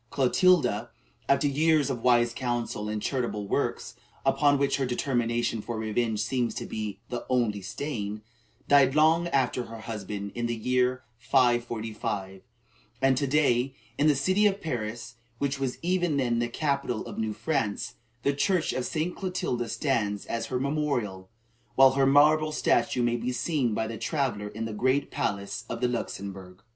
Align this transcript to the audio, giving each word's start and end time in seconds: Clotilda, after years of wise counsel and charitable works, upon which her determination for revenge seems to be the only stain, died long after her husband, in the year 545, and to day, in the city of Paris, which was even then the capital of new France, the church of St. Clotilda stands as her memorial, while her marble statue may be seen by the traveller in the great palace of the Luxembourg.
Clotilda, 0.09 0.89
after 1.29 1.45
years 1.45 1.91
of 1.91 2.01
wise 2.01 2.33
counsel 2.33 2.89
and 2.89 2.99
charitable 3.03 3.47
works, 3.47 3.95
upon 4.25 4.57
which 4.57 4.77
her 4.77 4.85
determination 4.87 5.61
for 5.61 5.77
revenge 5.77 6.21
seems 6.21 6.55
to 6.55 6.65
be 6.65 6.97
the 7.09 7.23
only 7.29 7.61
stain, 7.61 8.23
died 8.67 8.95
long 8.95 9.27
after 9.27 9.65
her 9.65 9.81
husband, 9.81 10.31
in 10.33 10.47
the 10.47 10.55
year 10.55 11.03
545, 11.19 12.41
and 12.99 13.15
to 13.15 13.27
day, 13.27 13.75
in 13.95 14.07
the 14.07 14.15
city 14.15 14.47
of 14.47 14.59
Paris, 14.59 15.17
which 15.37 15.59
was 15.59 15.77
even 15.83 16.17
then 16.17 16.39
the 16.39 16.49
capital 16.49 17.05
of 17.05 17.19
new 17.19 17.31
France, 17.31 17.93
the 18.23 18.33
church 18.33 18.73
of 18.73 18.87
St. 18.87 19.15
Clotilda 19.15 19.69
stands 19.69 20.25
as 20.25 20.47
her 20.47 20.59
memorial, 20.59 21.29
while 21.75 21.91
her 21.91 22.07
marble 22.07 22.51
statue 22.51 23.03
may 23.03 23.17
be 23.17 23.31
seen 23.31 23.75
by 23.75 23.85
the 23.85 23.99
traveller 23.99 24.47
in 24.47 24.65
the 24.65 24.73
great 24.73 25.11
palace 25.11 25.63
of 25.69 25.79
the 25.79 25.87
Luxembourg. 25.87 26.63